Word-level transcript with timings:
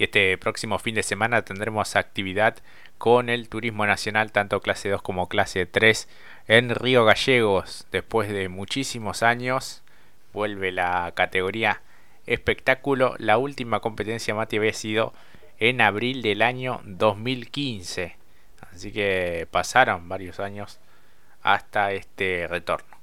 y 0.00 0.04
este 0.04 0.38
próximo 0.38 0.78
fin 0.78 0.94
de 0.94 1.02
semana 1.02 1.42
tendremos 1.42 1.94
actividad 1.94 2.56
con 2.96 3.28
el 3.28 3.50
turismo 3.50 3.84
nacional, 3.84 4.32
tanto 4.32 4.62
clase 4.62 4.88
2 4.88 5.02
como 5.02 5.28
clase 5.28 5.66
3 5.66 6.08
en 6.48 6.74
Río 6.74 7.04
Gallegos. 7.04 7.86
Después 7.92 8.30
de 8.30 8.48
muchísimos 8.48 9.22
años, 9.22 9.82
vuelve 10.32 10.72
la 10.72 11.12
categoría 11.14 11.82
espectáculo. 12.26 13.14
La 13.18 13.36
última 13.36 13.80
competencia, 13.80 14.34
Mati, 14.34 14.56
había 14.56 14.72
sido 14.72 15.12
en 15.58 15.82
abril 15.82 16.22
del 16.22 16.40
año 16.40 16.80
2015. 16.86 18.16
Así 18.72 18.92
que 18.92 19.46
pasaron 19.50 20.08
varios 20.08 20.40
años 20.40 20.78
hasta 21.42 21.92
este 21.92 22.46
retorno. 22.46 22.96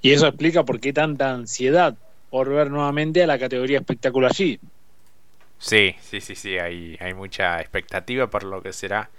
Y 0.00 0.12
eso 0.12 0.26
explica 0.26 0.64
por 0.64 0.80
qué 0.80 0.94
tanta 0.94 1.34
ansiedad 1.34 1.96
por 2.30 2.48
nuevamente 2.70 3.22
a 3.22 3.26
la 3.26 3.38
categoría 3.38 3.80
espectáculo 3.80 4.26
allí. 4.26 4.58
Sí, 5.58 5.96
sí, 6.00 6.20
sí, 6.20 6.34
sí, 6.34 6.58
hay, 6.58 6.96
hay 7.00 7.14
mucha 7.14 7.60
expectativa 7.60 8.28
por 8.28 8.44
lo 8.44 8.62
que 8.62 8.72
será 8.72 9.10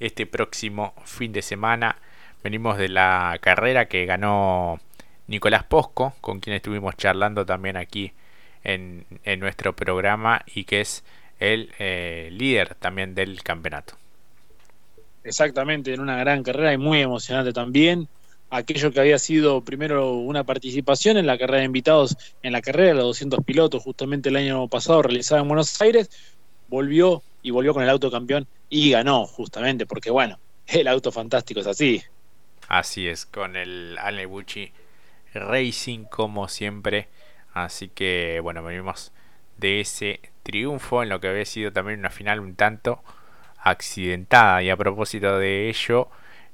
este 0.00 0.26
próximo 0.26 0.94
fin 1.06 1.32
de 1.32 1.42
semana. 1.42 1.96
Venimos 2.44 2.78
de 2.78 2.88
la 2.88 3.38
carrera 3.42 3.86
que 3.88 4.06
ganó 4.06 4.80
Nicolás 5.28 5.64
Posco, 5.64 6.14
con 6.22 6.40
quien 6.40 6.56
estuvimos 6.56 6.96
charlando 6.96 7.46
también 7.46 7.76
aquí 7.76 8.12
en, 8.64 9.06
en 9.24 9.40
nuestro 9.40 9.76
programa 9.76 10.42
y 10.54 10.64
que 10.64 10.80
es 10.82 11.04
el 11.40 11.72
eh, 11.78 12.30
líder 12.32 12.74
también 12.76 13.14
del 13.14 13.42
campeonato. 13.42 13.96
Exactamente, 15.22 15.92
en 15.94 16.00
una 16.00 16.18
gran 16.18 16.42
carrera 16.42 16.72
y 16.72 16.78
muy 16.78 17.00
emocionante 17.00 17.52
también. 17.52 18.08
Aquello 18.50 18.92
que 18.92 19.00
había 19.00 19.18
sido 19.18 19.62
primero 19.62 20.14
una 20.14 20.44
participación 20.44 21.16
en 21.16 21.26
la 21.26 21.38
carrera 21.38 21.60
de 21.60 21.66
invitados, 21.66 22.16
en 22.42 22.52
la 22.52 22.60
carrera 22.60 22.88
de 22.88 22.94
los 22.94 23.04
200 23.04 23.44
pilotos, 23.44 23.82
justamente 23.82 24.28
el 24.28 24.36
año 24.36 24.66
pasado 24.68 25.02
realizada 25.02 25.40
en 25.40 25.48
Buenos 25.48 25.80
Aires, 25.80 26.10
volvió 26.68 27.22
y 27.42 27.50
volvió 27.50 27.72
con 27.72 27.82
el 27.82 27.88
auto 27.88 28.10
campeón 28.10 28.46
y 28.68 28.90
ganó, 28.90 29.26
justamente, 29.26 29.86
porque 29.86 30.10
bueno, 30.10 30.38
el 30.66 30.88
auto 30.88 31.12
fantástico 31.12 31.60
es 31.60 31.66
así. 31.66 32.02
Así 32.68 33.08
es, 33.08 33.26
con 33.26 33.56
el 33.56 33.98
Alebucci 33.98 34.72
Racing 35.34 36.04
como 36.04 36.48
siempre. 36.48 37.08
Así 37.52 37.88
que 37.88 38.40
bueno, 38.42 38.62
venimos 38.62 39.12
de 39.58 39.80
ese 39.80 40.20
triunfo 40.42 41.02
en 41.02 41.08
lo 41.08 41.20
que 41.20 41.28
había 41.28 41.44
sido 41.44 41.72
también 41.72 41.98
una 41.98 42.10
final 42.10 42.40
un 42.40 42.54
tanto 42.54 43.02
accidentada. 43.58 44.62
Y 44.62 44.70
a 44.70 44.76
propósito 44.76 45.38
de 45.38 45.68
ello, 45.68 46.08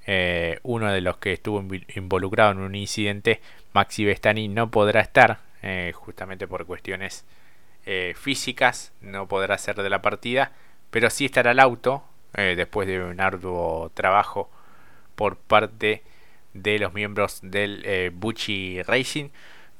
eh, 0.06 0.60
uno 0.62 0.92
de 0.92 1.00
los 1.00 1.16
que 1.16 1.32
estuvo 1.32 1.64
involucrado 1.94 2.52
en 2.52 2.58
un 2.58 2.74
incidente, 2.76 3.40
Maxi 3.72 4.04
Bestani, 4.04 4.46
no 4.46 4.70
podrá 4.70 5.00
estar, 5.00 5.40
eh, 5.62 5.92
justamente 5.94 6.46
por 6.46 6.64
cuestiones 6.64 7.24
eh, 7.86 8.14
físicas, 8.16 8.92
no 9.00 9.26
podrá 9.26 9.58
ser 9.58 9.76
de 9.82 9.90
la 9.90 10.02
partida, 10.02 10.52
pero 10.90 11.10
sí 11.10 11.24
estará 11.24 11.50
al 11.50 11.60
auto, 11.60 12.04
después 12.36 12.86
de 12.86 13.02
un 13.02 13.18
arduo 13.18 13.90
trabajo 13.94 14.50
por 15.14 15.38
parte 15.38 16.02
de 16.52 16.78
los 16.78 16.92
miembros 16.92 17.38
del 17.42 18.10
Bucci 18.12 18.82
Racing, 18.82 19.30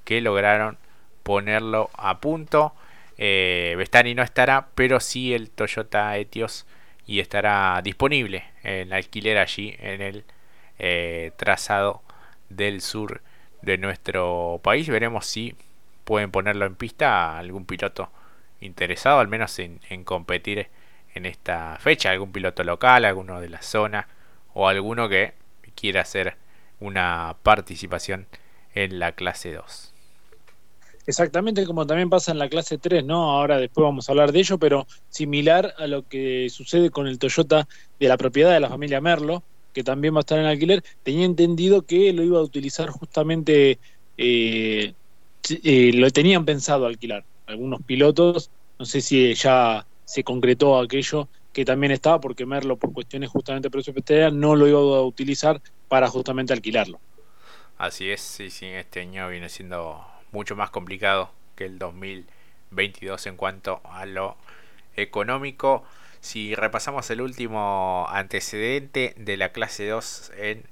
que 0.04 0.22
lograron 0.22 0.78
ponerlo 1.22 1.91
a 1.92 2.19
punto. 2.19 2.74
Bestani 3.19 4.14
no 4.14 4.22
estará, 4.22 4.69
pero 4.74 5.00
sí 5.00 5.34
el 5.34 5.50
Toyota 5.50 6.16
Etios 6.16 6.64
y 7.06 7.20
estará 7.20 7.78
disponible 7.84 8.44
en 8.67 8.92
alquiler 8.92 9.39
allí 9.39 9.77
en 9.78 10.03
el 10.03 10.25
eh, 10.78 11.31
trazado 11.36 12.03
del 12.48 12.81
sur 12.81 13.22
de 13.62 13.78
nuestro 13.78 14.61
país. 14.62 14.89
Veremos 14.89 15.27
si 15.27 15.55
pueden 16.05 16.31
ponerlo 16.31 16.67
en 16.67 16.75
pista 16.75 17.34
a 17.34 17.39
algún 17.39 17.64
piloto 17.64 18.11
interesado, 18.61 19.20
al 19.20 19.28
menos 19.28 19.59
en, 19.61 19.81
en 19.89 20.05
competir 20.05 20.69
en 21.14 21.27
esta 21.27 21.78
fecha, 21.81 22.11
algún 22.11 22.33
piloto 22.33 22.64
local, 22.64 23.05
alguno 23.05 23.41
de 23.41 23.48
la 23.48 23.62
zona 23.62 24.09
o 24.53 24.69
alguno 24.69 25.09
que 25.09 25.34
quiera 25.75 26.03
hacer 26.03 26.37
una 26.81 27.37
participación 27.43 28.26
en 28.75 28.99
la 28.99 29.12
clase 29.12 29.53
2. 29.53 29.95
Exactamente 31.06 31.65
como 31.67 31.87
también 31.87 32.11
pasa 32.11 32.33
en 32.33 32.39
la 32.39 32.49
clase 32.49 32.78
3, 32.78 33.05
¿no? 33.05 33.31
Ahora 33.31 33.59
después 33.59 33.84
vamos 33.84 34.09
a 34.09 34.12
hablar 34.12 34.33
de 34.33 34.41
ello, 34.41 34.59
pero 34.59 34.87
similar 35.09 35.75
a 35.78 35.87
lo 35.87 36.06
que 36.06 36.49
sucede 36.50 36.91
con 36.91 37.06
el 37.06 37.19
Toyota 37.19 37.69
de 38.00 38.09
la 38.09 38.17
propiedad 38.17 38.53
de 38.53 38.61
la 38.61 38.69
familia 38.69 39.00
Merlo, 39.00 39.44
que 39.72 39.84
también 39.84 40.15
va 40.15 40.19
a 40.19 40.21
estar 40.21 40.39
en 40.39 40.47
alquiler, 40.47 40.83
tenía 41.05 41.25
entendido 41.25 41.83
que 41.83 42.12
lo 42.12 42.25
iba 42.25 42.39
a 42.39 42.43
utilizar 42.43 42.91
justamente, 42.91 43.78
eh, 44.19 44.94
eh, 45.62 45.91
lo 45.94 46.11
tenían 46.11 46.44
pensado 46.44 46.87
alquilar. 46.87 47.25
Algunos 47.47 47.83
pilotos, 47.83 48.50
no 48.78 48.84
sé 48.84 49.00
si 49.00 49.33
ya 49.34 49.87
se 50.05 50.25
concretó 50.25 50.78
aquello 50.78 51.28
que 51.53 51.65
también 51.65 51.93
estaba, 51.93 52.21
porque 52.21 52.47
Merlo, 52.47 52.77
por 52.77 52.93
cuestiones 52.93 53.31
justamente 53.31 53.71
presupuestarias, 53.71 54.33
no 54.33 54.56
lo 54.56 54.67
iba 54.67 54.78
a 54.78 55.03
utilizar 55.03 55.61
para 55.88 56.09
justamente 56.09 56.53
alquilarlo. 56.53 56.99
Así 57.78 58.11
es, 58.11 58.21
sí, 58.21 58.50
sí, 58.50 58.67
este 58.67 59.00
año 59.00 59.28
viene 59.28 59.49
siendo 59.49 60.05
mucho 60.36 60.54
más 60.54 60.70
complicado 60.70 61.30
que 61.56 61.64
el 61.64 61.78
2022 61.78 63.26
en 63.26 63.36
cuanto 63.36 63.80
a 63.84 64.04
lo 64.06 64.36
económico. 64.94 65.84
Si 66.20 66.54
repasamos 66.54 67.10
el 67.10 67.22
último 67.22 68.06
antecedente 68.10 69.14
de 69.16 69.36
la 69.36 69.50
clase 69.50 69.88
2 69.88 70.32
en 70.36 70.64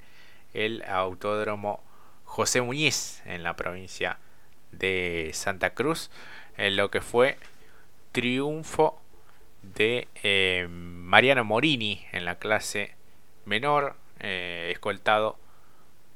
el 0.53 0.85
autódromo 0.87 1.83
José 2.25 2.61
Muñiz 2.61 3.23
en 3.25 3.43
la 3.43 3.57
provincia 3.57 4.19
de 4.71 5.31
Santa 5.33 5.71
Cruz, 5.71 6.11
en 6.57 6.77
lo 6.77 6.91
que 6.91 7.01
fue 7.01 7.39
triunfo 8.13 9.01
de 9.63 10.09
eh, 10.23 10.67
Mariano 10.69 11.45
Morini 11.45 12.05
en 12.13 12.25
la 12.27 12.39
clase 12.39 12.95
menor, 13.47 13.97
eh, 14.21 14.71
escoltado 14.73 15.39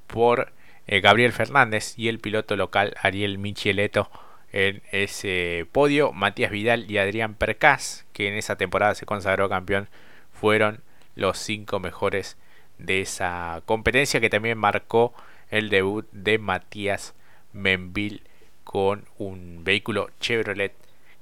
por 0.06 0.52
eh, 0.88 1.00
Gabriel 1.00 1.32
Fernández 1.32 1.94
y 1.98 2.08
el 2.08 2.18
piloto 2.18 2.56
local 2.56 2.94
Ariel 3.00 3.38
Micheleto 3.38 4.10
en 4.52 4.82
ese 4.90 5.66
podio. 5.70 6.12
Matías 6.12 6.50
Vidal 6.50 6.90
y 6.90 6.98
Adrián 6.98 7.34
Percas, 7.34 8.06
que 8.12 8.28
en 8.28 8.34
esa 8.34 8.56
temporada 8.56 8.94
se 8.94 9.06
consagró 9.06 9.48
campeón, 9.48 9.88
fueron 10.32 10.82
los 11.14 11.38
cinco 11.38 11.78
mejores 11.78 12.38
de 12.78 13.02
esa 13.02 13.62
competencia 13.66 14.20
que 14.20 14.30
también 14.30 14.56
marcó 14.56 15.14
el 15.50 15.68
debut 15.68 16.08
de 16.12 16.38
Matías 16.38 17.14
Menville 17.52 18.22
con 18.64 19.06
un 19.18 19.64
vehículo 19.64 20.10
Chevrolet 20.20 20.74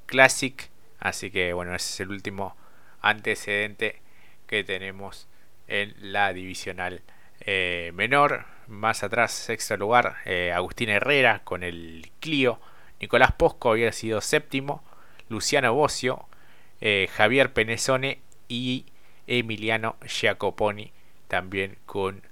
Classic. 0.07 0.71
Así 1.01 1.31
que 1.31 1.53
bueno, 1.53 1.75
ese 1.75 1.95
es 1.95 2.01
el 2.01 2.11
último 2.11 2.57
antecedente 3.01 4.01
que 4.47 4.65
tenemos 4.65 5.29
en 5.67 5.95
la 5.99 6.33
divisional 6.33 7.03
eh, 7.41 7.91
menor. 7.95 8.56
Más 8.69 9.05
atrás, 9.05 9.31
sexto 9.31 9.77
lugar, 9.77 10.17
eh, 10.25 10.53
Agustín 10.53 10.89
Herrera 10.89 11.43
con 11.45 11.63
el 11.63 12.11
Clio. 12.19 12.61
Nicolás 13.01 13.31
Posco 13.33 13.71
había 13.71 13.93
sido 13.93 14.21
séptimo. 14.21 14.83
Luciano 15.29 15.73
Bocio, 15.73 16.27
eh, 16.81 17.09
Javier 17.13 17.53
Penezone 17.53 18.19
y 18.49 18.87
Emiliano 19.29 19.97
Giacoponi 20.05 20.93
también 21.29 21.79
con 21.87 22.23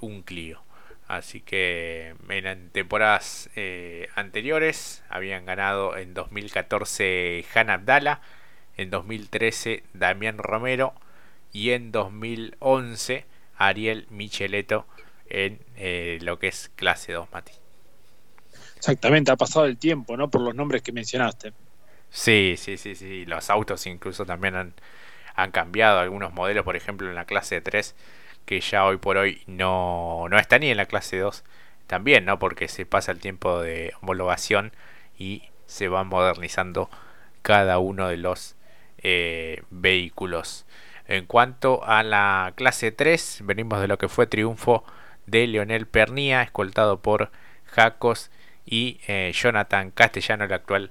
un 0.00 0.22
Clio. 0.22 0.62
Así 1.08 1.40
que 1.42 2.14
en 2.28 2.70
temporadas 2.70 3.50
anteriores 4.14 5.04
habían 5.10 5.44
ganado 5.44 5.96
en 5.98 6.14
2014 6.14 7.44
Han 7.54 7.68
Abdala, 7.68 8.22
en 8.78 8.90
2013 8.90 9.82
Damián 9.92 10.38
Romero 10.38 10.94
y 11.52 11.72
en 11.72 11.92
2011 11.92 13.26
Ariel 13.58 14.06
Micheleto 14.08 14.86
en 15.32 15.58
eh, 15.76 16.18
lo 16.20 16.38
que 16.38 16.48
es 16.48 16.70
clase 16.76 17.12
2, 17.12 17.26
Mati. 17.32 17.52
Exactamente, 18.76 19.30
ha 19.30 19.36
pasado 19.36 19.64
el 19.64 19.78
tiempo, 19.78 20.14
¿no? 20.16 20.28
Por 20.28 20.42
los 20.42 20.54
nombres 20.54 20.82
que 20.82 20.92
mencionaste. 20.92 21.54
Sí, 22.10 22.56
sí, 22.58 22.76
sí, 22.76 22.94
sí. 22.94 23.24
Los 23.24 23.48
autos 23.48 23.86
incluso 23.86 24.26
también 24.26 24.54
han, 24.56 24.74
han 25.34 25.50
cambiado 25.50 26.00
algunos 26.00 26.34
modelos, 26.34 26.64
por 26.64 26.76
ejemplo, 26.76 27.08
en 27.08 27.14
la 27.14 27.24
clase 27.24 27.62
3, 27.62 27.94
que 28.44 28.60
ya 28.60 28.84
hoy 28.84 28.98
por 28.98 29.16
hoy 29.16 29.42
no, 29.46 30.26
no 30.28 30.38
está 30.38 30.58
ni 30.58 30.68
en 30.70 30.76
la 30.76 30.84
clase 30.84 31.18
2 31.18 31.44
también, 31.86 32.26
¿no? 32.26 32.38
Porque 32.38 32.68
se 32.68 32.84
pasa 32.84 33.10
el 33.10 33.18
tiempo 33.18 33.58
de 33.60 33.94
homologación 34.02 34.72
y 35.18 35.44
se 35.64 35.88
van 35.88 36.08
modernizando 36.08 36.90
cada 37.40 37.78
uno 37.78 38.08
de 38.08 38.18
los 38.18 38.56
eh, 38.98 39.62
vehículos. 39.70 40.66
En 41.06 41.24
cuanto 41.24 41.82
a 41.84 42.02
la 42.02 42.52
clase 42.54 42.92
3, 42.92 43.40
venimos 43.44 43.80
de 43.80 43.88
lo 43.88 43.96
que 43.96 44.08
fue 44.08 44.26
triunfo 44.26 44.84
de 45.26 45.46
Leonel 45.46 45.86
Pernía, 45.86 46.42
escoltado 46.42 47.00
por 47.00 47.30
Jacos 47.66 48.30
y 48.66 49.00
eh, 49.06 49.32
Jonathan 49.34 49.90
Castellano, 49.90 50.44
el 50.44 50.52
actual 50.52 50.90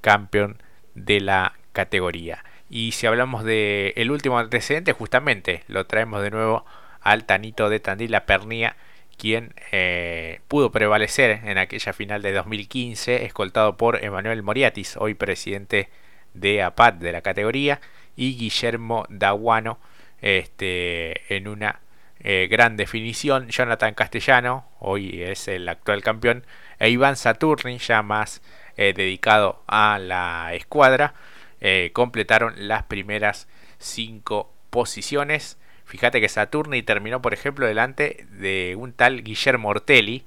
campeón 0.00 0.62
de 0.94 1.20
la 1.20 1.54
categoría. 1.72 2.44
Y 2.68 2.92
si 2.92 3.06
hablamos 3.06 3.44
del 3.44 3.92
el 3.96 4.10
último 4.10 4.38
antecedente, 4.38 4.92
justamente 4.92 5.64
lo 5.66 5.86
traemos 5.86 6.22
de 6.22 6.30
nuevo 6.30 6.64
al 7.00 7.24
Tanito 7.24 7.68
de 7.68 7.80
Tandila 7.80 8.26
Pernía, 8.26 8.76
quien 9.18 9.54
eh, 9.72 10.40
pudo 10.48 10.70
prevalecer 10.70 11.40
en 11.44 11.58
aquella 11.58 11.92
final 11.92 12.22
de 12.22 12.32
2015, 12.32 13.24
escoltado 13.24 13.76
por 13.76 14.02
Emanuel 14.04 14.42
Moriatis, 14.42 14.96
hoy 14.96 15.14
presidente 15.14 15.88
de 16.32 16.62
APAT 16.62 16.96
de 16.96 17.12
la 17.12 17.20
categoría 17.20 17.80
y 18.16 18.36
Guillermo 18.36 19.04
Daguano 19.08 19.78
este, 20.20 21.34
en 21.34 21.48
una 21.48 21.80
eh, 22.22 22.48
gran 22.50 22.76
definición. 22.76 23.48
Jonathan 23.48 23.94
Castellano, 23.94 24.66
hoy 24.78 25.22
es 25.22 25.48
el 25.48 25.68
actual 25.68 26.02
campeón, 26.02 26.44
e 26.78 26.90
Iván 26.90 27.16
Saturni, 27.16 27.78
ya 27.78 28.02
más 28.02 28.42
eh, 28.76 28.92
dedicado 28.94 29.62
a 29.66 29.98
la 29.98 30.52
escuadra, 30.54 31.14
eh, 31.60 31.90
completaron 31.94 32.68
las 32.68 32.82
primeras 32.84 33.48
cinco 33.78 34.52
posiciones. 34.68 35.58
Fíjate 35.86 36.20
que 36.20 36.28
Saturni 36.28 36.82
terminó, 36.82 37.22
por 37.22 37.32
ejemplo, 37.32 37.66
delante 37.66 38.26
de 38.30 38.76
un 38.76 38.92
tal 38.92 39.22
Guillermo 39.22 39.70
Ortelli, 39.70 40.24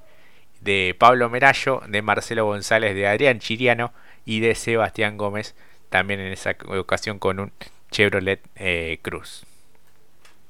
de 0.60 0.96
Pablo 0.98 1.30
Merallo, 1.30 1.82
de 1.86 2.02
Marcelo 2.02 2.44
González, 2.46 2.94
de 2.94 3.06
Adrián 3.06 3.38
Chiriano 3.38 3.92
y 4.24 4.40
de 4.40 4.54
Sebastián 4.54 5.16
Gómez, 5.16 5.54
también 5.90 6.20
en 6.20 6.32
esa 6.32 6.56
ocasión 6.66 7.18
con 7.18 7.38
un 7.38 7.52
Chevrolet 7.90 8.40
Cruz. 9.02 9.46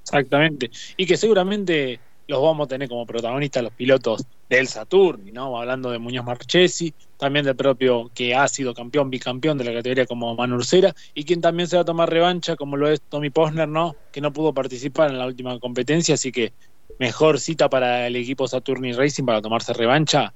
Exactamente. 0.04 0.70
Y 0.96 1.06
que 1.06 1.16
seguramente 1.16 1.98
los 2.26 2.42
vamos 2.42 2.66
a 2.66 2.68
tener 2.68 2.88
como 2.88 3.06
protagonistas 3.06 3.62
los 3.62 3.72
pilotos 3.72 4.24
del 4.48 4.66
Saturni, 4.66 5.32
¿no? 5.32 5.58
Hablando 5.58 5.90
de 5.90 5.98
Muñoz 5.98 6.24
Marchesi, 6.24 6.94
también 7.18 7.44
del 7.44 7.56
propio 7.56 8.10
que 8.14 8.34
ha 8.34 8.48
sido 8.48 8.74
campeón, 8.74 9.10
bicampeón 9.10 9.58
de 9.58 9.64
la 9.64 9.74
categoría 9.74 10.06
como 10.06 10.34
Manu 10.34 10.56
Ursera, 10.56 10.94
y 11.14 11.24
quien 11.24 11.40
también 11.40 11.68
se 11.68 11.76
va 11.76 11.82
a 11.82 11.84
tomar 11.84 12.10
revancha, 12.10 12.56
como 12.56 12.76
lo 12.76 12.88
es 12.88 13.00
Tommy 13.02 13.30
Posner, 13.30 13.68
¿no? 13.68 13.96
Que 14.12 14.20
no 14.20 14.32
pudo 14.32 14.54
participar 14.54 15.10
en 15.10 15.18
la 15.18 15.26
última 15.26 15.58
competencia, 15.58 16.14
así 16.14 16.32
que 16.32 16.52
mejor 16.98 17.40
cita 17.40 17.68
para 17.68 18.06
el 18.06 18.16
equipo 18.16 18.46
Saturni 18.48 18.92
Racing 18.92 19.24
para 19.24 19.42
tomarse 19.42 19.72
revancha 19.72 20.32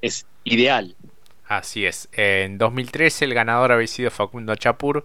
es 0.00 0.26
ideal. 0.44 0.94
Así 1.46 1.86
es. 1.86 2.08
En 2.12 2.58
2013 2.58 3.24
el 3.24 3.34
ganador 3.34 3.72
había 3.72 3.86
sido 3.86 4.10
Facundo 4.10 4.54
Chapur 4.54 5.04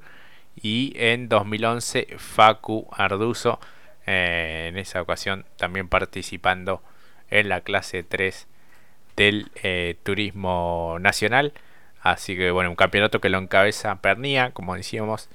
y 0.62 0.94
en 0.96 1.30
2011 1.30 2.16
Facu 2.18 2.88
Arduzo 2.92 3.60
eh, 4.06 4.68
en 4.70 4.78
esa 4.78 5.02
ocasión 5.02 5.46
también 5.58 5.88
participando 5.88 6.82
en 7.30 7.50
la 7.50 7.62
clase 7.62 8.04
3 8.04 8.48
del 9.16 9.52
eh, 9.64 9.98
turismo 10.04 10.98
nacional. 11.00 11.54
Así 12.02 12.36
que 12.36 12.52
bueno, 12.52 12.70
un 12.70 12.76
campeonato 12.76 13.22
que 13.22 13.30
lo 13.30 13.38
encabeza 13.38 14.02
Pernía, 14.02 14.52
como 14.52 14.76
decíamos, 14.76 15.30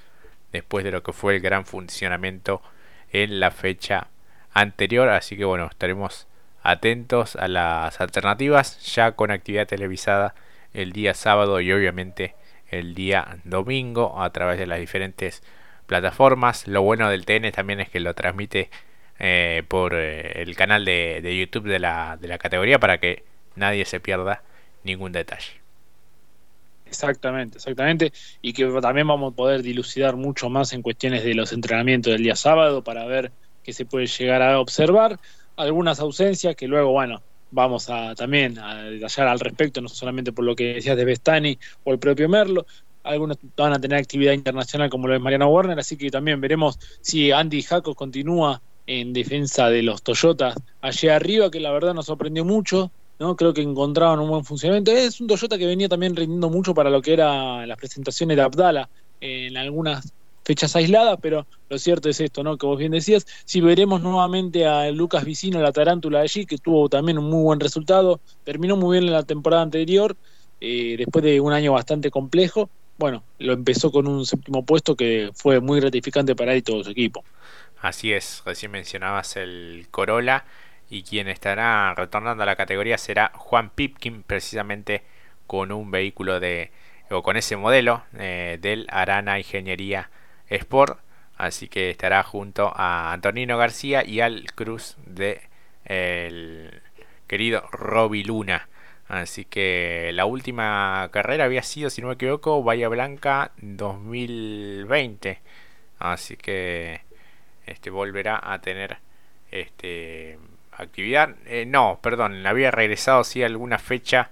después 0.53 0.85
de 0.85 0.91
lo 0.91 1.03
que 1.03 1.13
fue 1.13 1.37
el 1.37 1.41
gran 1.41 1.65
funcionamiento 1.65 2.63
en 3.13 3.41
la 3.41 3.51
fecha 3.51 4.09
anterior. 4.53 5.09
Así 5.09 5.37
que 5.37 5.45
bueno, 5.45 5.67
estaremos 5.67 6.27
atentos 6.63 7.37
a 7.37 7.49
las 7.49 8.01
alternativas 8.01 8.81
ya 8.95 9.13
con 9.13 9.31
actividad 9.31 9.67
televisada 9.67 10.35
el 10.75 10.93
día 10.93 11.15
sábado 11.15 11.61
y 11.61 11.73
obviamente 11.73 12.35
el 12.71 12.95
día 12.95 13.39
domingo 13.45 14.21
a 14.21 14.31
través 14.31 14.59
de 14.59 14.67
las 14.67 14.79
diferentes 14.79 15.43
plataformas. 15.89 16.69
Lo 16.69 16.83
bueno 16.83 17.11
del 17.11 17.25
TN 17.25 17.51
también 17.51 17.81
es 17.81 17.89
que 17.89 17.99
lo 17.99 18.15
transmite 18.15 18.71
eh, 19.19 19.65
por 19.67 19.95
eh, 19.97 20.43
el 20.43 20.55
canal 20.55 20.85
de, 20.85 21.37
YouTube 21.37 21.67
de 21.67 21.81
la, 21.81 22.17
categoría 22.39 22.79
para 22.79 22.99
que 22.99 23.25
nadie 23.57 23.85
se 23.85 23.99
pierda 23.99 24.43
ningún 24.85 25.11
detalle. 25.11 25.51
Exactamente, 26.87 27.59
exactamente. 27.59 28.13
Y 28.41 28.53
que 28.53 28.65
también 28.81 29.09
vamos 29.09 29.33
a 29.33 29.37
poder 29.37 29.63
dilucidar 29.63 30.15
mucho 30.15 30.49
más 30.49 30.73
en 30.73 30.83
cuestiones 30.83 31.25
de 31.25 31.35
los 31.35 31.53
entrenamientos 31.53 32.13
del 32.13 32.23
día 32.23 32.37
sábado 32.37 32.85
para 32.85 33.05
ver 33.07 33.33
qué 33.65 33.73
se 33.73 33.85
puede 33.85 34.07
llegar 34.07 34.41
a 34.43 34.61
observar. 34.61 35.19
Algunas 35.57 35.99
ausencias 35.99 36.55
que 36.55 36.69
luego, 36.69 36.93
bueno, 36.93 37.21
vamos 37.51 37.91
a 37.91 38.15
también 38.15 38.59
a 38.59 38.85
detallar 38.85 39.29
al 39.29 39.41
respecto, 39.41 39.81
no 39.81 39.89
solamente 39.89 40.33
por 40.33 40.45
lo 40.45 40.55
que 40.55 40.75
decías 40.75 40.97
de 40.97 41.05
Bestani 41.05 41.59
o 41.85 41.93
el 41.93 41.99
propio 41.99 42.29
Merlo, 42.29 42.67
algunos 43.09 43.39
van 43.57 43.73
a 43.73 43.81
tener 43.81 43.99
actividad 43.99 44.33
internacional 44.33 44.91
como 44.91 45.09
lo 45.09 45.15
es 45.15 45.21
Mariano 45.21 45.49
Warner, 45.49 45.79
así 45.79 45.97
que 45.97 46.11
también 46.11 46.41
veremos 46.41 46.79
si 47.01 47.33
Andy 47.33 47.63
Jaco 47.63 47.95
continúa 47.95 48.61
en 48.87 49.13
defensa 49.13 49.69
de 49.69 49.83
los 49.83 50.03
Toyotas 50.03 50.55
allá 50.81 51.17
arriba, 51.17 51.51
que 51.51 51.61
la 51.61 51.73
verdad 51.73 51.95
nos 51.95 52.07
sorprendió 52.07 52.45
mucho, 52.45 52.91
¿no? 53.19 53.37
Creo 53.37 53.53
que 53.53 53.63
encontraban 53.63 54.19
un 54.21 54.29
buen 54.29 54.45
funcionamiento. 54.45 54.93
Es 54.93 55.21
un 55.21 55.27
Toyota 55.27 55.59
que 55.59 55.67
venía 55.67 55.89
también 55.89 56.17
rindiendo 56.17 56.49
mucho 56.49 56.75
para 56.75 56.91
lo 56.91 57.03
que 57.03 57.13
era 57.13 57.67
las 57.67 57.77
presentaciones 57.77 58.37
de 58.37 58.43
Abdala 58.43 58.89
en 59.21 59.57
algunas 59.57 60.13
fechas 60.45 60.75
aisladas, 60.77 61.19
pero 61.21 61.47
lo 61.69 61.79
cierto 61.79 62.09
es 62.09 62.21
esto, 62.21 62.43
¿no? 62.43 62.57
Que 62.57 62.67
vos 62.67 62.79
bien 62.79 62.93
decías, 62.93 63.27
si 63.45 63.61
veremos 63.61 64.01
nuevamente 64.01 64.65
a 64.65 64.91
Lucas 64.91 65.25
Vicino, 65.25 65.61
la 65.61 65.73
tarántula 65.73 66.21
allí, 66.21 66.47
que 66.47 66.57
tuvo 66.57 66.89
también 66.89 67.19
un 67.19 67.29
muy 67.29 67.43
buen 67.43 67.61
resultado, 67.61 68.21
terminó 68.45 68.75
muy 68.75 68.97
bien 68.97 69.05
en 69.09 69.13
la 69.13 69.25
temporada 69.25 69.63
anterior, 69.63 70.17
eh, 70.61 70.97
después 70.97 71.23
de 71.23 71.41
un 71.41 71.53
año 71.53 71.73
bastante 71.73 72.11
complejo, 72.11 72.71
bueno, 72.99 73.23
lo 73.39 73.53
empezó 73.53 73.91
con 73.91 74.07
un 74.07 74.27
séptimo 74.27 74.65
puesto 74.65 74.97
que 74.97 75.31
fue 75.35 75.61
muy 75.61 75.81
gratificante 75.81 76.35
para 76.35 76.53
él 76.53 76.59
y 76.59 76.63
todo 76.63 76.85
su 76.85 76.91
equipo. 76.91 77.25
Así 77.81 78.13
es, 78.13 78.43
recién 78.45 78.73
mencionabas 78.73 79.37
el 79.37 79.87
Corolla 79.91 80.45
y 80.91 81.03
quien 81.05 81.29
estará 81.29 81.95
retornando 81.95 82.43
a 82.43 82.47
la 82.47 82.57
categoría 82.57 82.99
será 82.99 83.31
Juan 83.35 83.71
Pipkin, 83.71 84.23
precisamente 84.25 85.03
con 85.47 85.71
un 85.71 85.91
vehículo 85.91 86.41
de 86.41 86.71
o 87.11 87.23
con 87.23 87.37
ese 87.37 87.57
modelo 87.57 88.03
eh, 88.19 88.59
del 88.61 88.87
Arana 88.91 89.39
Ingeniería 89.39 90.11
Sport, 90.51 90.99
así 91.37 91.69
que 91.69 91.91
estará 91.91 92.23
junto 92.23 92.73
a 92.75 93.13
Antonino 93.13 93.57
García 93.57 94.05
y 94.05 94.21
al 94.21 94.53
Cruz 94.55 94.97
de 95.07 95.41
el 95.85 96.83
querido 97.27 97.63
Roby 97.71 98.25
Luna. 98.25 98.69
Así 99.09 99.47
que 99.47 100.11
la 100.13 100.27
última 100.27 101.09
carrera 101.13 101.45
había 101.45 101.63
sido, 101.63 101.89
si 101.89 102.03
no 102.03 102.09
me 102.09 102.15
equivoco, 102.15 102.63
Bahía 102.63 102.89
Blanca 102.89 103.53
2020. 103.63 105.41
Así 105.99 106.37
que 106.37 107.01
este 107.67 107.91
volverá 107.91 108.39
a 108.43 108.61
tener 108.61 108.99
este 109.51 110.39
actividad. 110.73 111.37
Eh, 111.47 111.65
no, 111.67 112.01
perdón, 112.03 112.47
había 112.47 112.71
regresado 112.71 113.25
sí 113.25 113.43
alguna 113.43 113.79
fecha 113.79 114.31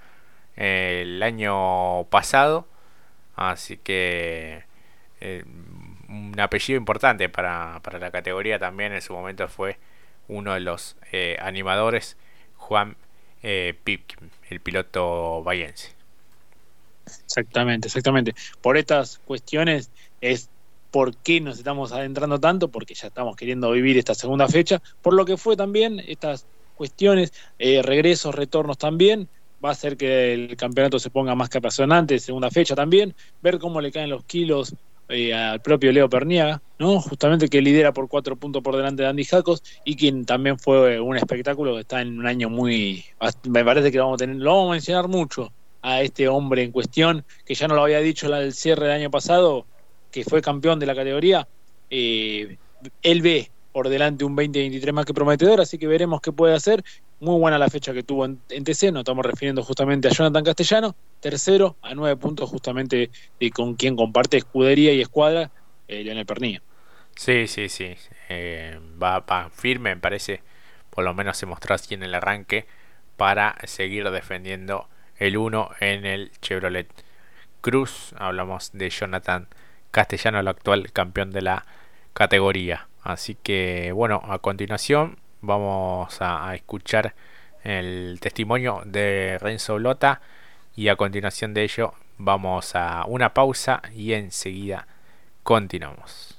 eh, 0.56 1.00
el 1.02 1.22
año 1.22 2.04
pasado. 2.10 2.68
Así 3.34 3.78
que 3.78 4.64
eh, 5.20 5.44
un 6.08 6.38
apellido 6.38 6.78
importante 6.78 7.28
para, 7.30 7.80
para, 7.82 7.98
la 7.98 8.10
categoría 8.10 8.58
también 8.58 8.92
en 8.92 9.02
su 9.02 9.14
momento 9.14 9.48
fue 9.48 9.78
uno 10.28 10.54
de 10.54 10.60
los 10.60 10.96
animadores, 11.40 12.16
Juan 12.56 12.96
eh, 13.48 13.74
el 14.50 14.60
piloto 14.60 15.40
bayense. 15.44 15.90
Exactamente, 17.06 17.86
exactamente. 17.86 18.34
Por 18.60 18.76
estas 18.76 19.20
cuestiones 19.24 19.90
es 20.20 20.50
por 20.90 21.16
qué 21.18 21.40
nos 21.40 21.58
estamos 21.58 21.92
adentrando 21.92 22.40
tanto, 22.40 22.68
porque 22.68 22.94
ya 22.94 23.06
estamos 23.06 23.36
queriendo 23.36 23.70
vivir 23.70 23.98
esta 23.98 24.14
segunda 24.14 24.48
fecha, 24.48 24.82
por 25.00 25.14
lo 25.14 25.24
que 25.24 25.36
fue 25.36 25.56
también 25.56 26.02
estas 26.08 26.44
cuestiones, 26.74 27.32
eh, 27.60 27.82
regresos, 27.82 28.34
retornos 28.34 28.78
también, 28.78 29.28
va 29.64 29.68
a 29.68 29.72
hacer 29.72 29.96
que 29.96 30.34
el 30.34 30.56
campeonato 30.56 30.98
se 30.98 31.10
ponga 31.10 31.36
más 31.36 31.48
que 31.48 31.58
apasionante, 31.58 32.18
segunda 32.18 32.50
fecha 32.50 32.74
también, 32.74 33.14
ver 33.42 33.60
cómo 33.60 33.80
le 33.80 33.92
caen 33.92 34.10
los 34.10 34.24
kilos 34.24 34.74
eh, 35.08 35.32
al 35.32 35.60
propio 35.60 35.92
Leo 35.92 36.08
Perniaga, 36.08 36.60
¿no? 36.78 37.00
Justamente 37.00 37.48
que 37.48 37.62
lidera 37.62 37.92
por 37.92 38.08
cuatro 38.08 38.36
puntos 38.36 38.62
por 38.62 38.76
delante 38.76 39.02
de 39.02 39.08
Andy 39.08 39.24
Jacos 39.24 39.62
y 39.84 39.96
quien 39.96 40.24
también 40.24 40.58
fue 40.58 41.00
un 41.00 41.16
espectáculo 41.16 41.74
que 41.74 41.80
está 41.80 42.00
en 42.00 42.18
un 42.18 42.26
año 42.26 42.50
muy. 42.50 43.04
Me 43.48 43.64
parece 43.64 43.92
que 43.92 43.98
lo 43.98 44.04
vamos 44.04 44.16
a 44.16 44.24
tener, 44.24 44.36
lo 44.36 44.50
vamos 44.50 44.68
a 44.68 44.72
mencionar 44.72 45.08
mucho 45.08 45.52
a 45.82 46.02
este 46.02 46.26
hombre 46.26 46.64
en 46.64 46.72
cuestión, 46.72 47.24
que 47.44 47.54
ya 47.54 47.68
no 47.68 47.76
lo 47.76 47.82
había 47.84 48.00
dicho 48.00 48.34
el 48.34 48.52
cierre 48.52 48.86
del 48.86 48.96
año 48.96 49.10
pasado, 49.10 49.66
que 50.10 50.24
fue 50.24 50.42
campeón 50.42 50.80
de 50.80 50.86
la 50.86 50.96
categoría. 50.96 51.46
Eh, 51.90 52.56
él 53.02 53.22
ve 53.22 53.50
por 53.70 53.88
delante 53.88 54.24
un 54.24 54.36
20-23 54.36 54.92
más 54.92 55.04
que 55.04 55.14
prometedor, 55.14 55.60
así 55.60 55.78
que 55.78 55.86
veremos 55.86 56.20
qué 56.20 56.32
puede 56.32 56.54
hacer. 56.54 56.82
Muy 57.18 57.38
buena 57.38 57.56
la 57.56 57.70
fecha 57.70 57.94
que 57.94 58.02
tuvo 58.02 58.26
en, 58.26 58.38
TC, 58.38 58.92
nos 58.92 59.00
estamos 59.00 59.24
refiriendo 59.24 59.62
justamente 59.62 60.08
a 60.08 60.10
Jonathan 60.10 60.44
Castellano, 60.44 60.94
tercero 61.20 61.76
a 61.80 61.94
nueve 61.94 62.16
puntos 62.16 62.50
justamente 62.50 63.10
con 63.54 63.74
quien 63.74 63.96
comparte 63.96 64.36
escudería 64.36 64.92
y 64.92 65.00
escuadra, 65.00 65.50
eh, 65.88 66.04
Leonel 66.04 66.26
Pernilla. 66.26 66.60
Sí, 67.14 67.46
sí, 67.46 67.70
sí, 67.70 67.94
eh, 68.28 68.78
va, 69.02 69.20
va, 69.20 69.48
firme, 69.48 69.94
me 69.94 70.00
parece, 70.00 70.42
por 70.90 71.04
lo 71.04 71.14
menos 71.14 71.38
se 71.38 71.46
mostró 71.46 71.74
así 71.74 71.94
en 71.94 72.02
el 72.02 72.14
arranque, 72.14 72.66
para 73.16 73.56
seguir 73.64 74.10
defendiendo 74.10 74.88
el 75.16 75.38
1 75.38 75.70
en 75.80 76.04
el 76.04 76.30
Chevrolet 76.42 76.88
Cruz. 77.62 78.14
Hablamos 78.18 78.72
de 78.72 78.90
Jonathan 78.90 79.48
Castellano, 79.90 80.38
el 80.40 80.48
actual 80.48 80.92
campeón 80.92 81.30
de 81.30 81.42
la 81.42 81.64
categoría. 82.12 82.88
Así 83.02 83.36
que 83.42 83.92
bueno, 83.92 84.20
a 84.24 84.38
continuación 84.40 85.18
vamos 85.46 86.16
a, 86.20 86.54
escuchar 86.54 87.14
el 87.62 88.18
testimonio 88.20 88.82
de 88.84 89.38
Renzo 89.40 89.78
Lota 89.78 90.20
y 90.74 90.88
a 90.88 90.96
continuación 90.96 91.54
de 91.54 91.64
ello 91.64 91.94
vamos 92.18 92.74
a 92.74 93.04
una 93.06 93.32
pausa 93.32 93.82
y 93.94 94.12
enseguida 94.12 94.86
continuamos. 95.42 96.35